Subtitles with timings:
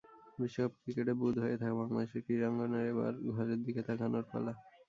[0.39, 4.53] বিশ্বকাপ ক্রিকেটে বুঁদ হয়ে থাকা বাংলাদেশের ক্রীড়াঙ্গনের এবার ঘরের দিকে তাকানোর পালা।